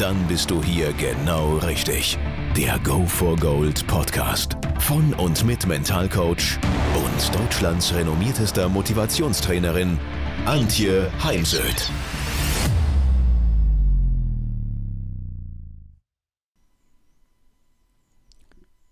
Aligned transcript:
Dann 0.00 0.26
bist 0.28 0.50
du 0.50 0.64
hier 0.64 0.94
genau 0.94 1.58
richtig. 1.58 2.16
Der 2.56 2.78
Go 2.78 3.04
for 3.04 3.36
Gold 3.36 3.86
Podcast 3.86 4.56
von 4.78 5.12
und 5.12 5.44
mit 5.44 5.66
Mentalcoach 5.66 6.58
und 6.96 7.38
Deutschlands 7.38 7.92
renommiertester 7.92 8.70
Motivationstrainerin 8.70 9.98
Antje 10.46 11.12
Heimsöth. 11.22 11.90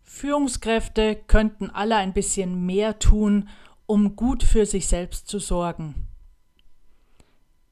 Führungskräfte 0.02 1.16
könnten 1.26 1.70
alle 1.70 1.96
ein 1.96 2.12
bisschen 2.12 2.66
mehr 2.66 2.98
tun, 2.98 3.48
um 3.86 4.14
gut 4.14 4.42
für 4.42 4.66
sich 4.66 4.88
selbst 4.88 5.26
zu 5.26 5.38
sorgen. 5.38 6.06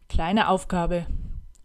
Kleine 0.08 0.48
Aufgabe. 0.48 1.04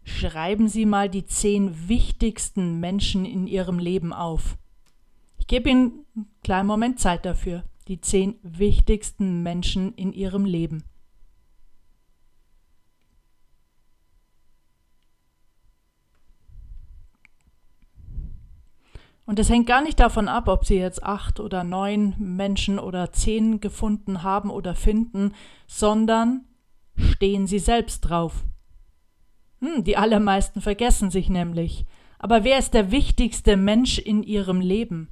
Schreiben 0.04 0.68
Sie 0.68 0.86
mal 0.86 1.08
die 1.08 1.24
zehn 1.24 1.88
wichtigsten 1.88 2.80
Menschen 2.80 3.24
in 3.24 3.46
Ihrem 3.46 3.78
Leben 3.78 4.12
auf. 4.12 4.56
Ich 5.38 5.46
gebe 5.46 5.70
Ihnen 5.70 6.04
einen 6.14 6.30
kleinen 6.42 6.66
Moment 6.66 7.00
Zeit 7.00 7.24
dafür. 7.24 7.64
Die 7.88 8.00
zehn 8.00 8.36
wichtigsten 8.42 9.42
Menschen 9.42 9.94
in 9.94 10.12
Ihrem 10.12 10.44
Leben. 10.44 10.84
Und 19.24 19.38
es 19.38 19.48
hängt 19.48 19.66
gar 19.66 19.82
nicht 19.82 20.00
davon 20.00 20.28
ab, 20.28 20.48
ob 20.48 20.64
Sie 20.64 20.76
jetzt 20.76 21.02
acht 21.02 21.40
oder 21.40 21.64
neun 21.64 22.14
Menschen 22.18 22.78
oder 22.78 23.12
zehn 23.12 23.60
gefunden 23.60 24.22
haben 24.22 24.50
oder 24.50 24.74
finden, 24.74 25.32
sondern 25.66 26.44
stehen 26.96 27.46
Sie 27.46 27.60
selbst 27.60 28.00
drauf. 28.00 28.44
Hm, 29.62 29.84
die 29.84 29.96
allermeisten 29.96 30.60
vergessen 30.60 31.10
sich 31.10 31.28
nämlich. 31.30 31.86
Aber 32.18 32.42
wer 32.42 32.58
ist 32.58 32.74
der 32.74 32.90
wichtigste 32.90 33.56
Mensch 33.56 33.98
in 33.98 34.24
Ihrem 34.24 34.60
Leben? 34.60 35.08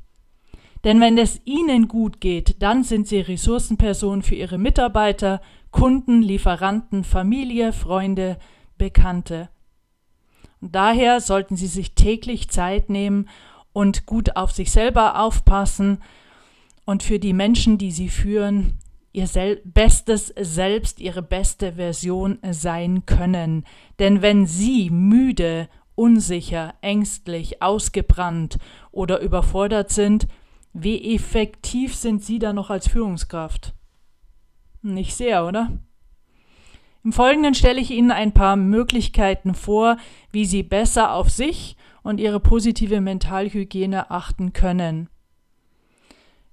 Denn 0.83 1.01
wenn 1.01 1.19
es 1.19 1.41
Ihnen 1.45 1.87
gut 1.87 2.21
geht, 2.21 2.61
dann 2.61 2.83
sind 2.83 3.07
Sie 3.07 3.21
Ressourcenperson 3.21 4.23
für 4.23 4.35
Ihre 4.35 4.59
Mitarbeiter, 4.59 5.41
Kunden, 5.71 6.21
Lieferanten, 6.21 7.05
Familie, 7.05 7.73
Freunde, 7.73 8.39
Bekannte. 8.77 9.51
Und 10.61 10.75
daher 10.75 11.21
sollten 11.21 11.57
Sie 11.57 11.69
sich 11.69 11.95
täglich 11.95 12.49
Zeit 12.49 12.91
nehmen 12.91 13.29
und 13.73 14.05
gut 14.05 14.37
auf 14.37 14.51
sich 14.51 14.73
selber 14.73 15.21
aufpassen 15.21 16.03
und 16.87 17.05
für 17.05 17.21
die 17.21 17.35
Menschen, 17.35 17.79
die 17.79 17.93
Sie 17.93 18.09
führen, 18.09 18.79
ihr 19.13 19.27
sel 19.27 19.61
bestes 19.65 20.33
Selbst, 20.39 21.01
ihre 21.01 21.23
beste 21.23 21.75
Version 21.75 22.39
sein 22.51 23.07
können. 23.07 23.65
Denn 23.99 24.23
wenn 24.23 24.47
sie 24.47 24.91
müde, 24.91 25.69
unsicher, 25.95 26.75
ängstlich, 26.81 27.63
ausgebrannt 27.63 28.59
oder 28.91 29.21
überfordert 29.21 29.91
sind, 29.91 30.29
wie 30.73 31.15
effektiv 31.15 31.95
sind 31.95 32.23
sie 32.23 32.39
dann 32.39 32.57
noch 32.57 32.71
als 32.71 32.89
Führungskraft? 32.89 33.75
Nicht 34.83 35.15
sehr, 35.15 35.47
oder? 35.47 35.71
Im 37.03 37.13
Folgenden 37.13 37.55
stelle 37.55 37.81
ich 37.81 37.91
Ihnen 37.91 38.11
ein 38.11 38.33
paar 38.33 38.57
Möglichkeiten 38.57 39.55
vor, 39.55 39.97
wie 40.33 40.45
Sie 40.45 40.63
besser 40.63 41.15
auf 41.15 41.31
sich 41.31 41.77
und 42.03 42.21
Ihre 42.21 42.41
positive 42.41 43.01
Mentalhygiene 43.01 44.11
achten 44.11 44.53
können. 44.53 45.09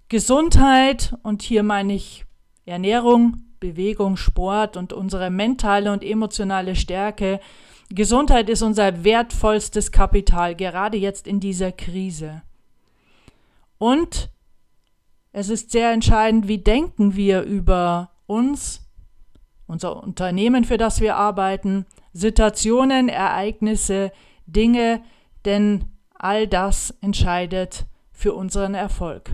Gesundheit, 0.10 1.18
und 1.24 1.42
hier 1.42 1.64
meine 1.64 1.94
ich 1.94 2.27
Ernährung, 2.68 3.44
Bewegung, 3.60 4.18
Sport 4.18 4.78
und 4.78 4.94
unsere 4.94 5.30
mentale 5.30 5.92
und 5.92 6.04
emotionale 6.04 6.76
Stärke. 6.76 7.40
Gesundheit 7.90 8.50
ist 8.50 8.62
unser 8.62 9.04
wertvollstes 9.04 9.92
Kapital, 9.92 10.56
gerade 10.56 10.98
jetzt 10.98 11.28
in 11.28 11.40
dieser 11.40 11.72
Krise. 11.72 12.42
Und 13.78 14.30
es 15.32 15.50
ist 15.50 15.72
sehr 15.72 15.92
entscheidend, 15.92 16.48
wie 16.48 16.58
denken 16.58 17.16
wir 17.16 17.44
über 17.44 18.12
uns, 18.26 18.82
unser 19.68 20.04
Unternehmen, 20.04 20.64
für 20.64 20.78
das 20.78 21.00
wir 21.00 21.16
arbeiten, 21.16 21.86
Situationen, 22.14 23.10
Ereignisse, 23.10 24.12
Dinge, 24.46 25.04
denn 25.46 25.86
all 26.14 26.48
das 26.48 26.92
entscheidet 27.02 27.86
für 28.12 28.34
unseren 28.34 28.74
Erfolg. 28.74 29.32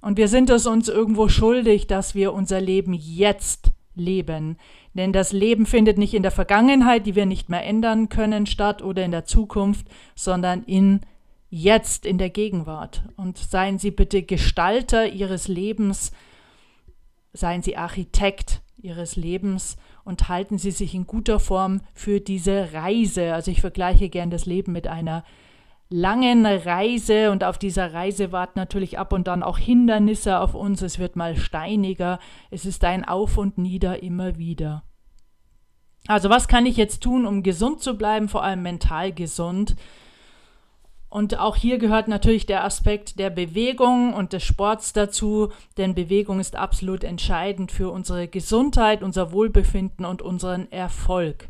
Und 0.00 0.16
wir 0.16 0.28
sind 0.28 0.50
es 0.50 0.66
uns 0.66 0.88
irgendwo 0.88 1.28
schuldig, 1.28 1.86
dass 1.86 2.14
wir 2.14 2.32
unser 2.32 2.60
Leben 2.60 2.94
jetzt 2.94 3.70
leben. 3.94 4.56
Denn 4.94 5.12
das 5.12 5.32
Leben 5.32 5.66
findet 5.66 5.98
nicht 5.98 6.14
in 6.14 6.22
der 6.22 6.30
Vergangenheit, 6.30 7.06
die 7.06 7.14
wir 7.14 7.26
nicht 7.26 7.48
mehr 7.48 7.64
ändern 7.64 8.08
können, 8.08 8.46
statt 8.46 8.82
oder 8.82 9.04
in 9.04 9.10
der 9.10 9.24
Zukunft, 9.24 9.86
sondern 10.14 10.62
in 10.64 11.00
jetzt, 11.50 12.06
in 12.06 12.18
der 12.18 12.30
Gegenwart. 12.30 13.02
Und 13.16 13.38
seien 13.38 13.78
Sie 13.78 13.90
bitte 13.90 14.22
Gestalter 14.22 15.06
Ihres 15.08 15.48
Lebens, 15.48 16.12
seien 17.32 17.62
Sie 17.62 17.76
Architekt 17.76 18.62
Ihres 18.82 19.16
Lebens 19.16 19.76
und 20.04 20.28
halten 20.28 20.58
Sie 20.58 20.70
sich 20.70 20.94
in 20.94 21.06
guter 21.06 21.38
Form 21.38 21.82
für 21.92 22.20
diese 22.20 22.72
Reise. 22.72 23.34
Also 23.34 23.50
ich 23.50 23.60
vergleiche 23.60 24.08
gern 24.08 24.30
das 24.30 24.46
Leben 24.46 24.72
mit 24.72 24.86
einer 24.86 25.24
langen 25.90 26.46
Reise 26.46 27.32
und 27.32 27.42
auf 27.44 27.58
dieser 27.58 27.92
Reise 27.92 28.32
warten 28.32 28.58
natürlich 28.58 28.98
ab 28.98 29.12
und 29.12 29.26
dann 29.26 29.42
auch 29.42 29.58
Hindernisse 29.58 30.38
auf 30.38 30.54
uns. 30.54 30.80
Es 30.82 30.98
wird 30.98 31.16
mal 31.16 31.36
steiniger. 31.36 32.20
Es 32.50 32.64
ist 32.64 32.84
ein 32.84 33.04
Auf 33.04 33.36
und 33.36 33.58
Nieder 33.58 34.02
immer 34.02 34.38
wieder. 34.38 34.84
Also 36.06 36.30
was 36.30 36.48
kann 36.48 36.64
ich 36.64 36.76
jetzt 36.76 37.02
tun, 37.02 37.26
um 37.26 37.42
gesund 37.42 37.82
zu 37.82 37.98
bleiben, 37.98 38.28
vor 38.28 38.42
allem 38.42 38.62
mental 38.62 39.12
gesund? 39.12 39.76
Und 41.08 41.40
auch 41.40 41.56
hier 41.56 41.78
gehört 41.78 42.06
natürlich 42.06 42.46
der 42.46 42.64
Aspekt 42.64 43.18
der 43.18 43.30
Bewegung 43.30 44.14
und 44.14 44.32
des 44.32 44.44
Sports 44.44 44.92
dazu, 44.92 45.50
denn 45.76 45.96
Bewegung 45.96 46.38
ist 46.38 46.54
absolut 46.54 47.02
entscheidend 47.02 47.72
für 47.72 47.90
unsere 47.90 48.28
Gesundheit, 48.28 49.02
unser 49.02 49.32
Wohlbefinden 49.32 50.04
und 50.04 50.22
unseren 50.22 50.70
Erfolg. 50.70 51.48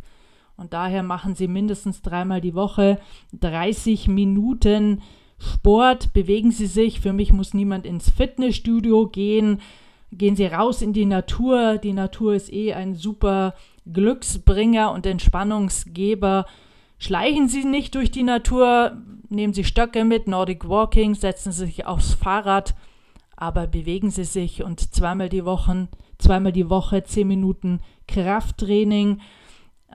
Und 0.60 0.74
daher 0.74 1.02
machen 1.02 1.34
sie 1.34 1.48
mindestens 1.48 2.02
dreimal 2.02 2.42
die 2.42 2.54
Woche 2.54 3.00
30 3.40 4.08
Minuten 4.08 5.00
Sport, 5.38 6.12
bewegen 6.12 6.50
sie 6.50 6.66
sich. 6.66 7.00
Für 7.00 7.14
mich 7.14 7.32
muss 7.32 7.54
niemand 7.54 7.86
ins 7.86 8.10
Fitnessstudio 8.10 9.06
gehen. 9.06 9.62
Gehen 10.12 10.36
Sie 10.36 10.44
raus 10.44 10.82
in 10.82 10.92
die 10.92 11.06
Natur. 11.06 11.78
Die 11.78 11.94
Natur 11.94 12.34
ist 12.34 12.52
eh 12.52 12.74
ein 12.74 12.94
super 12.94 13.54
Glücksbringer 13.90 14.92
und 14.92 15.06
Entspannungsgeber. 15.06 16.44
Schleichen 16.98 17.48
Sie 17.48 17.64
nicht 17.64 17.94
durch 17.94 18.10
die 18.10 18.22
Natur, 18.22 18.98
nehmen 19.30 19.54
Sie 19.54 19.64
Stöcke 19.64 20.04
mit, 20.04 20.28
Nordic 20.28 20.68
Walking, 20.68 21.14
setzen 21.14 21.52
Sie 21.52 21.64
sich 21.64 21.86
aufs 21.86 22.12
Fahrrad, 22.12 22.74
aber 23.34 23.66
bewegen 23.66 24.10
Sie 24.10 24.24
sich 24.24 24.62
und 24.62 24.92
zweimal 24.92 25.30
die 25.30 25.46
Woche, 25.46 25.88
zweimal 26.18 26.52
die 26.52 26.68
Woche 26.68 27.02
zehn 27.04 27.28
Minuten 27.28 27.80
Krafttraining 28.06 29.22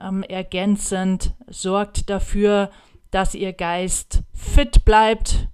ähm, 0.00 0.22
ergänzend, 0.22 1.34
sorgt 1.48 2.10
dafür, 2.10 2.70
dass 3.10 3.34
ihr 3.34 3.52
Geist 3.52 4.22
fit 4.34 4.84
bleibt, 4.84 5.48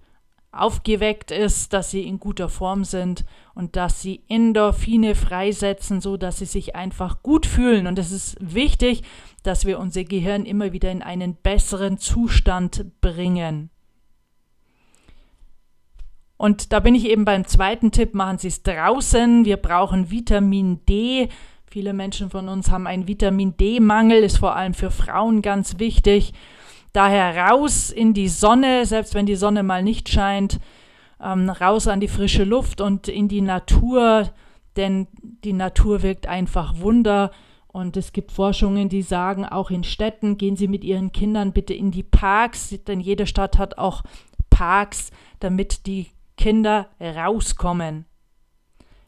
aufgeweckt 0.51 1.31
ist, 1.31 1.73
dass 1.73 1.91
sie 1.91 2.03
in 2.03 2.21
guter 2.21 2.49
Form 2.49 2.85
sind 2.85 3.25
und 3.55 3.77
dass 3.77 4.03
sie 4.03 4.23
Endorphine 4.29 5.15
freisetzen, 5.15 6.01
so 6.01 6.17
dass 6.17 6.39
sie 6.39 6.45
sich 6.45 6.75
einfach 6.75 7.23
gut 7.23 7.47
fühlen. 7.47 7.87
Und 7.87 7.99
es 7.99 8.13
ist 8.13 8.37
wichtig, 8.41 9.03
dass 9.43 9.65
wir 9.65 9.79
unser 9.79 10.05
Gehirn 10.05 10.45
immer 10.45 10.73
wieder 10.73 10.91
in 10.91 11.03
einen 11.03 11.37
besseren 11.37 11.99
Zustand 11.99 13.01
bringen. 13.01 13.71
Und 16.37 16.73
da 16.73 16.81
bin 16.81 16.97
ich 16.97 17.05
eben 17.05 17.25
beim 17.25 17.47
zweiten 17.47 17.93
Tipp, 17.93 18.15
machen 18.15 18.39
Sie 18.39 18.49
es 18.49 18.65
draußen. 18.65 19.45
Wir 19.45 19.57
brauchen 19.57 20.11
Vitamin 20.11 20.85
D. 20.87 21.29
Viele 21.73 21.95
Menschen 21.95 22.29
von 22.29 22.51
uns 22.51 22.71
haben 22.71 22.87
einen 22.87 23.09
Vitamin 23.09 23.57
D-Mangel, 23.57 24.23
ist 24.23 24.37
vor 24.37 24.55
allem 24.55 24.75
für 24.75 24.91
Frauen 24.91 25.41
ganz 25.41 25.79
wichtig. 25.79 26.35
Daher 26.93 27.49
raus 27.49 27.89
in 27.89 28.13
die 28.13 28.29
Sonne, 28.29 28.85
selbst 28.85 29.15
wenn 29.15 29.25
die 29.25 29.37
Sonne 29.37 29.63
mal 29.63 29.83
nicht 29.83 30.11
scheint, 30.11 30.61
ähm, 31.19 31.49
raus 31.49 31.89
an 31.89 32.01
die 32.01 32.09
frische 32.09 32.45
Luft 32.45 32.83
und 32.83 33.09
in 33.09 33.27
die 33.27 33.41
Natur, 33.41 34.29
denn 34.77 35.07
die 35.23 35.55
Natur 35.55 36.03
wirkt 36.03 36.27
einfach 36.27 36.79
Wunder. 36.79 37.31
Und 37.69 37.97
es 37.97 38.13
gibt 38.13 38.33
Forschungen, 38.33 38.91
die 38.91 39.01
sagen, 39.01 39.47
auch 39.47 39.71
in 39.71 39.83
Städten 39.83 40.37
gehen 40.37 40.57
Sie 40.57 40.69
mit 40.69 40.85
Ihren 40.85 41.11
Kindern 41.11 41.55
bitte 41.55 41.73
in 41.73 41.91
die 41.91 42.03
Parks, 42.03 42.77
denn 42.87 43.01
jede 43.01 43.27
Stadt 43.27 43.57
hat 43.57 43.79
auch 43.79 44.03
Parks, 44.51 45.11
damit 45.41 45.87
die 45.87 46.09
Kinder 46.37 46.91
rauskommen. 47.01 48.05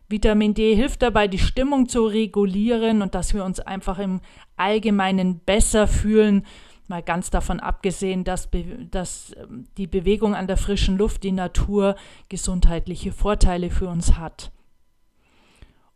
Vitamin 0.09 0.55
D 0.55 0.75
hilft 0.75 1.03
dabei, 1.03 1.29
die 1.29 1.39
Stimmung 1.39 1.89
zu 1.89 2.07
regulieren 2.07 3.03
und 3.03 3.15
dass 3.15 3.35
wir 3.35 3.45
uns 3.45 3.61
einfach 3.61 3.99
im 3.99 4.21
Allgemeinen 4.57 5.41
besser 5.41 5.87
fühlen. 5.87 6.45
Mal 6.87 7.03
ganz 7.03 7.31
davon 7.31 7.61
abgesehen, 7.61 8.25
dass, 8.25 8.51
dass 8.91 9.35
ähm, 9.39 9.67
die 9.79 9.87
Bewegung 9.87 10.35
an 10.35 10.47
der 10.47 10.59
frischen 10.59 10.99
Luft, 10.99 11.23
die 11.23 11.33
Natur 11.33 11.97
gesundheitliche 12.29 13.13
Vorteile 13.13 13.71
für 13.71 13.89
uns 13.89 14.19
hat. 14.19 14.53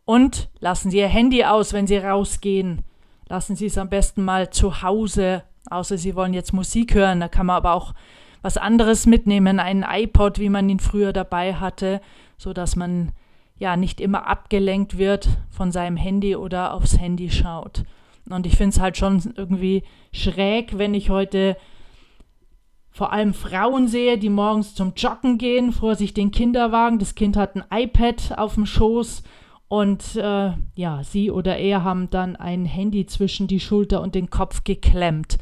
Und 0.03 0.49
lassen 0.59 0.89
Sie 0.89 0.97
Ihr 0.97 1.07
Handy 1.07 1.43
aus, 1.43 1.73
wenn 1.73 1.85
Sie 1.85 1.97
rausgehen. 1.97 2.81
Lassen 3.27 3.55
Sie 3.55 3.67
es 3.67 3.77
am 3.77 3.89
besten 3.89 4.23
mal 4.23 4.49
zu 4.49 4.81
Hause, 4.81 5.43
außer 5.69 5.99
Sie 5.99 6.15
wollen 6.15 6.33
jetzt 6.33 6.51
Musik 6.51 6.95
hören. 6.95 7.19
Da 7.19 7.27
kann 7.27 7.45
man 7.45 7.57
aber 7.57 7.73
auch 7.73 7.93
was 8.41 8.57
anderes 8.57 9.05
mitnehmen, 9.05 9.59
einen 9.59 9.83
iPod, 9.83 10.39
wie 10.39 10.49
man 10.49 10.67
ihn 10.67 10.79
früher 10.79 11.13
dabei 11.13 11.53
hatte, 11.53 12.01
so 12.37 12.53
dass 12.53 12.75
man 12.75 13.11
ja 13.59 13.77
nicht 13.77 14.01
immer 14.01 14.25
abgelenkt 14.25 14.97
wird 14.97 15.29
von 15.49 15.71
seinem 15.71 15.97
Handy 15.97 16.35
oder 16.35 16.73
aufs 16.73 16.99
Handy 16.99 17.29
schaut. 17.29 17.83
Und 18.29 18.45
ich 18.45 18.55
finde 18.55 18.75
es 18.75 18.79
halt 18.79 18.97
schon 18.97 19.33
irgendwie 19.35 19.83
schräg, 20.11 20.77
wenn 20.77 20.93
ich 20.93 21.09
heute 21.09 21.57
vor 22.91 23.11
allem 23.13 23.33
Frauen 23.33 23.87
sehe, 23.87 24.17
die 24.17 24.29
morgens 24.29 24.75
zum 24.75 24.93
Joggen 24.95 25.37
gehen, 25.37 25.71
vor 25.71 25.95
sich 25.95 26.13
den 26.13 26.31
Kinderwagen. 26.31 26.99
Das 26.99 27.15
Kind 27.15 27.37
hat 27.37 27.55
ein 27.55 27.63
iPad 27.71 28.37
auf 28.37 28.55
dem 28.55 28.65
Schoß 28.65 29.23
und 29.67 30.15
äh, 30.15 30.51
ja, 30.75 31.03
sie 31.03 31.29
oder 31.29 31.57
er 31.57 31.83
haben 31.83 32.09
dann 32.09 32.35
ein 32.35 32.65
Handy 32.65 33.05
zwischen 33.05 33.47
die 33.47 33.59
Schulter 33.59 34.01
und 34.01 34.15
den 34.15 34.29
Kopf 34.29 34.63
geklemmt. 34.63 35.37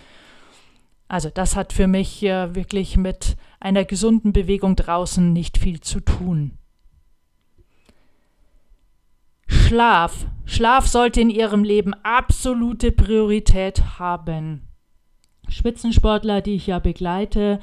Also 1.07 1.29
das 1.33 1.55
hat 1.55 1.71
für 1.71 1.87
mich 1.87 2.21
äh, 2.23 2.53
wirklich 2.53 2.97
mit 2.97 3.37
einer 3.59 3.85
gesunden 3.85 4.33
Bewegung 4.33 4.75
draußen 4.75 5.31
nicht 5.31 5.57
viel 5.57 5.79
zu 5.79 6.01
tun. 6.01 6.57
Schlaf. 9.47 10.27
Schlaf 10.45 10.87
sollte 10.87 11.21
in 11.21 11.29
ihrem 11.29 11.63
Leben 11.63 11.93
absolute 12.03 12.91
Priorität 12.91 13.99
haben. 13.99 14.67
Spitzensportler, 15.49 16.41
die 16.41 16.55
ich 16.55 16.67
ja 16.67 16.79
begleite, 16.79 17.59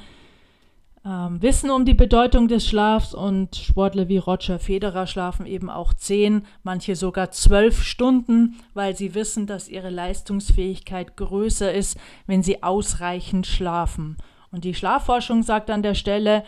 ähm, 1.05 1.39
wissen 1.41 1.69
um 1.69 1.85
die 1.85 1.93
Bedeutung 1.93 2.47
des 2.47 2.67
Schlafs 2.67 3.13
und 3.13 3.55
Sportler 3.55 4.07
wie 4.07 4.17
Roger 4.17 4.57
Federer 4.57 5.05
schlafen 5.05 5.45
eben 5.45 5.69
auch 5.69 5.93
zehn, 5.93 6.47
manche 6.63 6.95
sogar 6.95 7.29
zwölf 7.29 7.83
Stunden, 7.83 8.55
weil 8.73 8.95
sie 8.95 9.13
wissen, 9.13 9.45
dass 9.45 9.69
ihre 9.69 9.91
Leistungsfähigkeit 9.91 11.15
größer 11.15 11.71
ist, 11.71 11.97
wenn 12.25 12.41
sie 12.41 12.63
ausreichend 12.63 13.45
schlafen. 13.45 14.17
Und 14.51 14.63
die 14.63 14.73
Schlafforschung 14.73 15.43
sagt 15.43 15.69
an 15.69 15.83
der 15.83 15.95
Stelle, 15.95 16.43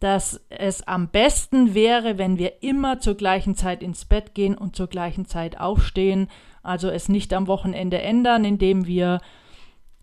dass 0.00 0.40
es 0.48 0.86
am 0.88 1.08
besten 1.08 1.74
wäre, 1.74 2.18
wenn 2.18 2.38
wir 2.38 2.62
immer 2.62 3.00
zur 3.00 3.14
gleichen 3.14 3.54
Zeit 3.54 3.82
ins 3.82 4.06
Bett 4.06 4.34
gehen 4.34 4.56
und 4.56 4.74
zur 4.74 4.86
gleichen 4.88 5.26
Zeit 5.26 5.60
aufstehen. 5.60 6.28
Also 6.62 6.88
es 6.88 7.08
nicht 7.08 7.32
am 7.34 7.46
Wochenende 7.46 8.00
ändern, 8.00 8.44
indem 8.44 8.86
wir 8.86 9.20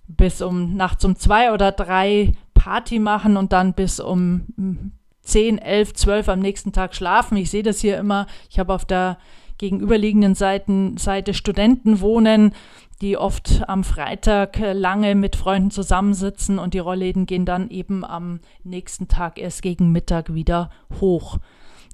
bis 0.08 0.42
um 0.42 0.76
nachts 0.76 1.04
um 1.04 1.16
zwei 1.16 1.52
oder 1.52 1.72
drei 1.72 2.34
Party 2.54 3.00
machen 3.00 3.38
und 3.38 3.54
dann 3.54 3.74
bis 3.74 4.00
um 4.00 4.94
10, 5.24 5.58
11, 5.58 5.94
12 5.94 6.30
am 6.30 6.40
nächsten 6.40 6.72
Tag 6.72 6.96
schlafen. 6.96 7.36
Ich 7.36 7.50
sehe 7.50 7.64
das 7.64 7.82
hier 7.82 7.98
immer. 7.98 8.28
Ich 8.50 8.60
habe 8.60 8.74
auf 8.74 8.86
der 8.86 9.18
gegenüberliegenden 9.58 10.36
Seiten, 10.36 10.98
Seite 10.98 11.34
Studenten 11.34 12.00
wohnen, 12.00 12.54
die 13.02 13.18
oft 13.18 13.64
am 13.68 13.84
Freitag 13.84 14.60
äh, 14.60 14.74
lange 14.74 15.16
mit 15.16 15.36
Freunden 15.36 15.72
zusammensitzen 15.72 16.60
und 16.60 16.74
die 16.74 16.80
Rollläden 16.80 17.26
gehen 17.26 17.46
dann 17.46 17.70
eben 17.70 18.04
am 18.04 18.40
nächsten 18.64 19.08
Tag 19.08 19.38
erst 19.38 19.62
gegen 19.62 19.92
Mittag 19.92 20.34
wieder 20.34 20.70
hoch. 21.00 21.38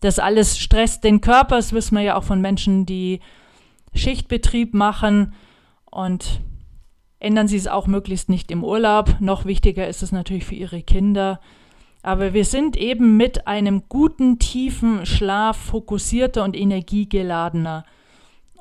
Das 0.02 0.20
alles 0.20 0.58
stresst 0.58 1.04
den 1.04 1.22
Körper, 1.22 1.58
das 1.58 1.74
wissen 1.74 1.96
wir 1.96 2.04
ja 2.04 2.16
auch 2.16 2.24
von 2.24 2.42
Menschen, 2.42 2.86
die 2.86 3.20
Schichtbetrieb 3.94 4.74
machen 4.74 5.34
und 5.90 6.42
ändern 7.20 7.48
Sie 7.48 7.58
es 7.58 7.68
auch 7.68 7.88
möglichst 7.88 8.30
nicht 8.30 8.52
im 8.52 8.64
Urlaub. 8.64 9.18
Noch 9.20 9.46
wichtiger 9.46 9.88
ist 9.88 10.04
es 10.04 10.12
natürlich 10.12 10.46
für 10.46 10.56
Ihre 10.56 10.82
Kinder. 10.82 11.40
Aber 12.02 12.34
wir 12.34 12.44
sind 12.44 12.76
eben 12.76 13.16
mit 13.16 13.48
einem 13.48 13.84
guten, 13.88 14.40
tiefen 14.40 15.06
Schlaf 15.06 15.56
fokussierter 15.56 16.44
und 16.44 16.56
energiegeladener. 16.58 17.86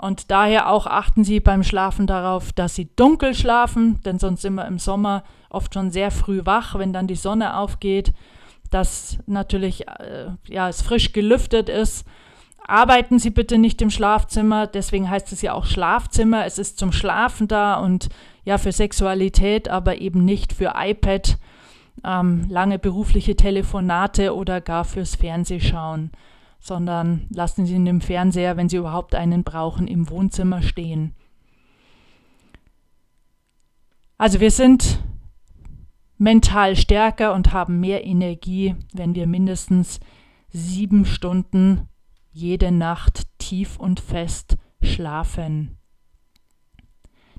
Und 0.02 0.32
daher 0.32 0.68
auch 0.68 0.88
achten 0.88 1.22
Sie 1.22 1.38
beim 1.38 1.62
Schlafen 1.62 2.08
darauf, 2.08 2.52
dass 2.52 2.74
Sie 2.74 2.88
dunkel 2.96 3.36
schlafen, 3.36 4.00
denn 4.04 4.18
sonst 4.18 4.42
sind 4.42 4.54
wir 4.54 4.66
im 4.66 4.80
Sommer 4.80 5.22
oft 5.48 5.72
schon 5.72 5.92
sehr 5.92 6.10
früh 6.10 6.40
wach, 6.44 6.76
wenn 6.76 6.92
dann 6.92 7.06
die 7.06 7.14
Sonne 7.14 7.56
aufgeht, 7.56 8.12
dass 8.72 9.18
natürlich 9.26 9.86
äh, 9.86 10.30
ja, 10.48 10.68
es 10.68 10.82
frisch 10.82 11.12
gelüftet 11.12 11.68
ist. 11.68 12.04
Arbeiten 12.66 13.20
Sie 13.20 13.30
bitte 13.30 13.58
nicht 13.58 13.80
im 13.80 13.90
Schlafzimmer, 13.90 14.66
deswegen 14.66 15.08
heißt 15.08 15.30
es 15.30 15.40
ja 15.40 15.52
auch 15.52 15.66
Schlafzimmer. 15.66 16.46
Es 16.46 16.58
ist 16.58 16.80
zum 16.80 16.90
Schlafen 16.90 17.46
da 17.46 17.74
und 17.74 18.08
ja 18.42 18.58
für 18.58 18.72
Sexualität, 18.72 19.68
aber 19.68 20.00
eben 20.00 20.24
nicht 20.24 20.52
für 20.52 20.72
iPad, 20.76 21.38
ähm, 22.04 22.46
lange 22.48 22.80
berufliche 22.80 23.36
Telefonate 23.36 24.34
oder 24.34 24.60
gar 24.60 24.84
fürs 24.84 25.14
Fernsehschauen 25.14 26.10
sondern 26.62 27.26
lassen 27.30 27.66
Sie 27.66 27.74
ihn 27.74 27.86
im 27.86 28.00
Fernseher, 28.00 28.56
wenn 28.56 28.68
Sie 28.68 28.76
überhaupt 28.76 29.16
einen 29.16 29.42
brauchen, 29.42 29.88
im 29.88 30.08
Wohnzimmer 30.08 30.62
stehen. 30.62 31.12
Also 34.16 34.38
wir 34.38 34.52
sind 34.52 35.02
mental 36.18 36.76
stärker 36.76 37.34
und 37.34 37.52
haben 37.52 37.80
mehr 37.80 38.06
Energie, 38.06 38.76
wenn 38.92 39.16
wir 39.16 39.26
mindestens 39.26 39.98
sieben 40.50 41.04
Stunden 41.04 41.88
jede 42.30 42.70
Nacht 42.70 43.24
tief 43.38 43.76
und 43.76 43.98
fest 43.98 44.56
schlafen. 44.80 45.76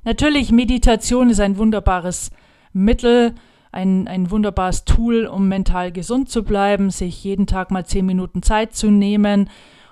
Natürlich, 0.03 0.51
Meditation 0.51 1.29
ist 1.29 1.39
ein 1.39 1.57
wunderbares 1.57 2.29
Mittel, 2.73 3.35
ein, 3.73 4.07
ein 4.07 4.31
wunderbares 4.31 4.85
Tool, 4.85 5.25
um 5.25 5.47
mental 5.47 5.91
gesund 5.91 6.29
zu 6.29 6.43
bleiben, 6.43 6.91
sich 6.91 7.23
jeden 7.23 7.47
Tag 7.47 7.71
mal 7.71 7.85
zehn 7.85 8.05
Minuten 8.05 8.43
Zeit 8.43 8.75
zu 8.75 8.91
nehmen, 8.91 9.49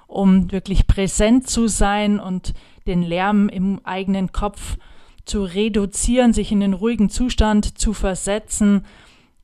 um 0.08 0.52
wirklich 0.52 0.88
präsent 0.88 1.48
zu 1.48 1.68
sein 1.68 2.20
und 2.20 2.54
den 2.88 3.02
Lärm 3.02 3.50
im 3.50 3.82
eigenen 3.84 4.32
Kopf 4.32 4.78
zu 5.26 5.44
reduzieren, 5.44 6.34
sich 6.34 6.52
in 6.52 6.60
den 6.60 6.74
ruhigen 6.74 7.10
Zustand 7.10 7.78
zu 7.78 7.94
versetzen. 7.94 8.86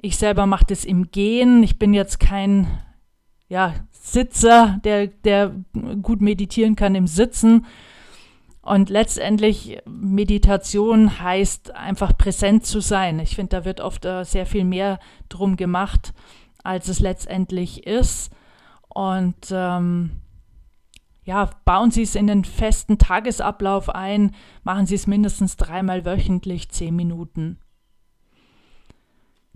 Ich 0.01 0.17
selber 0.17 0.45
mache 0.45 0.65
das 0.67 0.85
im 0.85 1.11
Gehen. 1.11 1.63
Ich 1.63 1.79
bin 1.79 1.93
jetzt 1.93 2.19
kein 2.19 2.67
ja, 3.49 3.73
Sitzer, 3.91 4.79
der, 4.83 5.07
der 5.07 5.53
gut 6.01 6.21
meditieren 6.21 6.75
kann 6.75 6.95
im 6.95 7.07
Sitzen, 7.07 7.65
und 8.67 8.89
letztendlich 8.89 9.79
Meditation 9.85 11.21
heißt 11.21 11.73
einfach 11.73 12.17
präsent 12.17 12.65
zu 12.65 12.81
sein. 12.81 13.19
Ich 13.19 13.35
finde, 13.35 13.57
da 13.57 13.65
wird 13.65 13.79
oft 13.79 14.03
äh, 14.03 14.25
sehr 14.25 14.45
viel 14.45 14.65
mehr 14.65 14.99
drum 15.29 15.55
gemacht, 15.55 16.13
als 16.63 16.89
es 16.89 16.99
letztendlich 16.99 17.87
ist. 17.87 18.29
Und 18.89 19.51
ähm, 19.51 20.11
ja, 21.23 21.49
bauen 21.63 21.91
Sie 21.91 22.01
es 22.01 22.15
in 22.15 22.27
den 22.27 22.43
festen 22.43 22.97
Tagesablauf 22.97 23.87
ein, 23.87 24.35
machen 24.63 24.85
Sie 24.85 24.95
es 24.95 25.07
mindestens 25.07 25.55
dreimal 25.55 26.03
wöchentlich, 26.03 26.67
zehn 26.67 26.95
Minuten. 26.95 27.59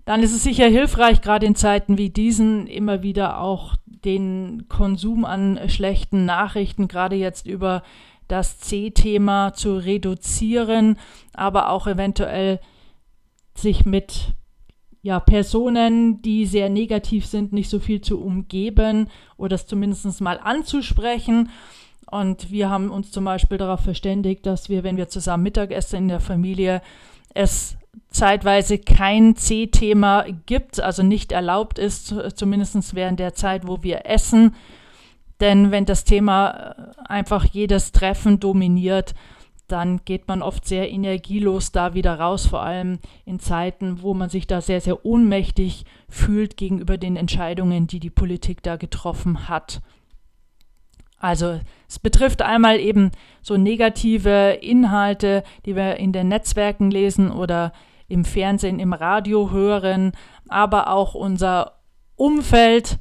Dann 0.06 0.22
ist 0.22 0.34
es 0.34 0.42
sicher 0.42 0.68
hilfreich, 0.68 1.20
gerade 1.20 1.44
in 1.44 1.54
Zeiten 1.54 1.98
wie 1.98 2.08
diesen, 2.08 2.66
immer 2.66 3.02
wieder 3.02 3.40
auch 3.40 3.76
den 3.86 4.68
Konsum 4.68 5.26
an 5.26 5.60
schlechten 5.68 6.24
Nachrichten, 6.24 6.88
gerade 6.88 7.16
jetzt 7.16 7.46
über 7.46 7.82
das 8.32 8.58
C-Thema 8.60 9.52
zu 9.52 9.76
reduzieren, 9.76 10.96
aber 11.34 11.68
auch 11.68 11.86
eventuell 11.86 12.60
sich 13.54 13.84
mit 13.84 14.32
ja, 15.02 15.20
Personen, 15.20 16.22
die 16.22 16.46
sehr 16.46 16.70
negativ 16.70 17.26
sind, 17.26 17.52
nicht 17.52 17.68
so 17.68 17.78
viel 17.78 18.00
zu 18.00 18.22
umgeben 18.22 19.08
oder 19.36 19.56
es 19.56 19.66
zumindest 19.66 20.20
mal 20.22 20.40
anzusprechen. 20.42 21.50
Und 22.10 22.50
wir 22.50 22.70
haben 22.70 22.90
uns 22.90 23.10
zum 23.10 23.24
Beispiel 23.24 23.58
darauf 23.58 23.80
verständigt, 23.80 24.46
dass 24.46 24.70
wir, 24.70 24.82
wenn 24.82 24.96
wir 24.96 25.08
zusammen 25.08 25.42
Mittagessen 25.42 25.96
in 25.96 26.08
der 26.08 26.20
Familie, 26.20 26.80
es 27.34 27.76
zeitweise 28.08 28.78
kein 28.78 29.36
C-Thema 29.36 30.24
gibt, 30.46 30.80
also 30.80 31.02
nicht 31.02 31.32
erlaubt 31.32 31.78
ist, 31.78 32.14
zumindest 32.34 32.94
während 32.94 33.20
der 33.20 33.34
Zeit, 33.34 33.66
wo 33.66 33.82
wir 33.82 34.06
essen 34.06 34.54
denn 35.42 35.72
wenn 35.72 35.84
das 35.84 36.04
Thema 36.04 36.50
äh, 36.50 36.74
einfach 37.04 37.44
jedes 37.44 37.92
Treffen 37.92 38.40
dominiert, 38.40 39.14
dann 39.66 40.00
geht 40.04 40.28
man 40.28 40.42
oft 40.42 40.64
sehr 40.66 40.90
energielos 40.90 41.72
da 41.72 41.94
wieder 41.94 42.18
raus, 42.18 42.46
vor 42.46 42.62
allem 42.62 42.98
in 43.24 43.40
Zeiten, 43.40 44.02
wo 44.02 44.14
man 44.14 44.28
sich 44.28 44.46
da 44.46 44.60
sehr, 44.60 44.80
sehr 44.80 45.04
ohnmächtig 45.04 45.84
fühlt 46.08 46.56
gegenüber 46.56 46.96
den 46.96 47.16
Entscheidungen, 47.16 47.86
die 47.86 47.98
die 47.98 48.10
Politik 48.10 48.62
da 48.62 48.76
getroffen 48.76 49.48
hat. 49.48 49.80
Also 51.18 51.60
es 51.88 51.98
betrifft 51.98 52.42
einmal 52.42 52.80
eben 52.80 53.12
so 53.40 53.56
negative 53.56 54.58
Inhalte, 54.60 55.42
die 55.64 55.74
wir 55.74 55.96
in 55.96 56.12
den 56.12 56.28
Netzwerken 56.28 56.90
lesen 56.90 57.30
oder 57.30 57.72
im 58.08 58.24
Fernsehen, 58.24 58.78
im 58.78 58.92
Radio 58.92 59.50
hören, 59.50 60.12
aber 60.48 60.88
auch 60.88 61.14
unser 61.14 61.78
Umfeld, 62.16 62.98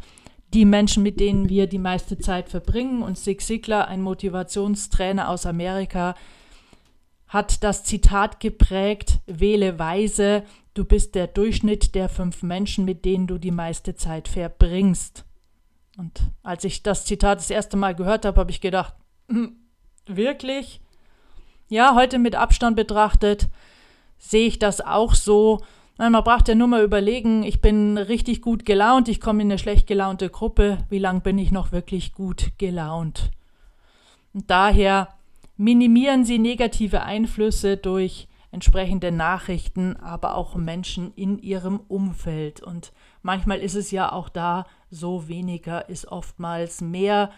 die 0.53 0.65
Menschen, 0.65 1.03
mit 1.03 1.19
denen 1.19 1.49
wir 1.49 1.67
die 1.67 1.79
meiste 1.79 2.17
Zeit 2.17 2.49
verbringen. 2.49 3.03
Und 3.03 3.17
Zig 3.17 3.41
Ziglar, 3.41 3.87
ein 3.87 4.01
Motivationstrainer 4.01 5.29
aus 5.29 5.45
Amerika, 5.45 6.15
hat 7.27 7.63
das 7.63 7.83
Zitat 7.83 8.39
geprägt, 8.39 9.19
wähle 9.25 9.79
weise, 9.79 10.43
du 10.73 10.83
bist 10.83 11.15
der 11.15 11.27
Durchschnitt 11.27 11.95
der 11.95 12.09
fünf 12.09 12.43
Menschen, 12.43 12.83
mit 12.83 13.05
denen 13.05 13.27
du 13.27 13.37
die 13.37 13.51
meiste 13.51 13.95
Zeit 13.95 14.27
verbringst. 14.27 15.25
Und 15.97 16.21
als 16.43 16.63
ich 16.63 16.83
das 16.83 17.05
Zitat 17.05 17.39
das 17.39 17.49
erste 17.49 17.77
Mal 17.77 17.95
gehört 17.95 18.25
habe, 18.25 18.39
habe 18.39 18.51
ich 18.51 18.59
gedacht, 18.61 18.93
hm, 19.29 19.55
wirklich? 20.05 20.81
Ja, 21.69 21.95
heute 21.95 22.19
mit 22.19 22.35
Abstand 22.35 22.75
betrachtet 22.75 23.47
sehe 24.21 24.47
ich 24.47 24.59
das 24.59 24.81
auch 24.81 25.15
so. 25.15 25.61
Man 26.09 26.23
braucht 26.23 26.47
ja 26.47 26.55
nur 26.55 26.67
mal 26.67 26.83
überlegen, 26.83 27.43
ich 27.43 27.61
bin 27.61 27.95
richtig 27.95 28.41
gut 28.41 28.65
gelaunt, 28.65 29.07
ich 29.07 29.21
komme 29.21 29.43
in 29.43 29.51
eine 29.51 29.59
schlecht 29.59 29.85
gelaunte 29.85 30.31
Gruppe, 30.31 30.79
wie 30.89 30.97
lange 30.97 31.19
bin 31.19 31.37
ich 31.37 31.51
noch 31.51 31.71
wirklich 31.71 32.13
gut 32.13 32.53
gelaunt? 32.57 33.29
Und 34.33 34.49
daher 34.49 35.09
minimieren 35.57 36.25
Sie 36.25 36.39
negative 36.39 37.03
Einflüsse 37.03 37.77
durch 37.77 38.27
entsprechende 38.49 39.11
Nachrichten, 39.11 39.95
aber 39.95 40.37
auch 40.37 40.55
Menschen 40.55 41.13
in 41.13 41.37
Ihrem 41.37 41.79
Umfeld. 41.87 42.63
Und 42.63 42.93
manchmal 43.21 43.59
ist 43.59 43.75
es 43.75 43.91
ja 43.91 44.11
auch 44.11 44.29
da 44.29 44.65
so 44.89 45.27
weniger 45.27 45.87
ist 45.87 46.07
oftmals 46.07 46.81
mehr. 46.81 47.29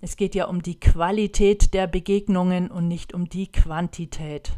Es 0.00 0.16
geht 0.16 0.36
ja 0.36 0.46
um 0.46 0.62
die 0.62 0.78
Qualität 0.78 1.74
der 1.74 1.88
Begegnungen 1.88 2.70
und 2.70 2.86
nicht 2.86 3.14
um 3.14 3.28
die 3.28 3.50
Quantität. 3.50 4.52